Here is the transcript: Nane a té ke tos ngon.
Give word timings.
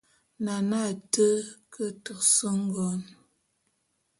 Nane 0.43 0.77
a 0.85 0.91
té 1.13 1.27
ke 1.73 1.85
tos 2.03 2.35
ngon. 2.69 3.01